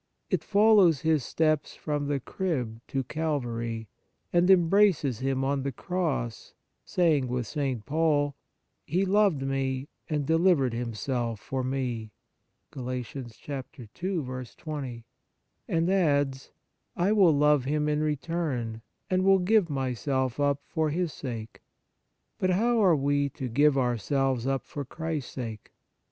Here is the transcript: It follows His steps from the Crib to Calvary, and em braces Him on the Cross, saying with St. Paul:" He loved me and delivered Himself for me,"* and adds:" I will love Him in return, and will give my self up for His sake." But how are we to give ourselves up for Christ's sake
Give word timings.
It 0.31 0.43
follows 0.43 1.01
His 1.01 1.23
steps 1.23 1.75
from 1.75 2.07
the 2.07 2.19
Crib 2.19 2.81
to 2.87 3.03
Calvary, 3.03 3.87
and 4.33 4.49
em 4.49 4.67
braces 4.67 5.19
Him 5.19 5.43
on 5.43 5.61
the 5.61 5.71
Cross, 5.71 6.55
saying 6.83 7.27
with 7.27 7.45
St. 7.45 7.85
Paul:" 7.85 8.33
He 8.83 9.05
loved 9.05 9.43
me 9.43 9.89
and 10.09 10.25
delivered 10.25 10.73
Himself 10.73 11.39
for 11.39 11.63
me,"* 11.63 12.09
and 12.75 13.39
adds:" 15.91 16.51
I 16.95 17.11
will 17.11 17.31
love 17.37 17.65
Him 17.65 17.87
in 17.87 18.01
return, 18.01 18.81
and 19.07 19.23
will 19.23 19.37
give 19.39 19.69
my 19.69 19.93
self 19.93 20.39
up 20.39 20.61
for 20.65 20.89
His 20.89 21.13
sake." 21.13 21.61
But 22.39 22.49
how 22.49 22.83
are 22.83 22.95
we 22.95 23.29
to 23.29 23.47
give 23.47 23.77
ourselves 23.77 24.47
up 24.47 24.65
for 24.65 24.83
Christ's 24.83 25.33
sake 25.33 25.71